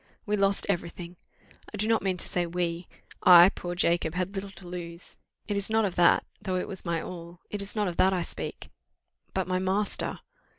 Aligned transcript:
We 0.25 0.35
lost 0.35 0.65
every 0.67 0.89
thing! 0.89 1.15
I 1.71 1.77
do 1.77 1.87
not 1.87 2.01
mean 2.01 2.17
to 2.17 2.27
say 2.27 2.47
we 2.47 2.87
I, 3.21 3.49
poor 3.49 3.75
Jacob, 3.75 4.15
had 4.15 4.33
little 4.33 4.49
to 4.49 4.67
lose. 4.67 5.15
It 5.47 5.55
is 5.55 5.69
not 5.69 5.85
of 5.85 5.93
that, 5.93 6.25
though 6.41 6.55
it 6.55 6.67
was 6.67 6.83
my 6.83 6.99
all, 6.99 7.39
it 7.51 7.61
is 7.61 7.75
not 7.75 7.87
of 7.87 7.97
that 7.97 8.11
I 8.11 8.23
speak 8.23 8.71
but 9.35 9.47
my 9.47 9.59
master! 9.59 10.17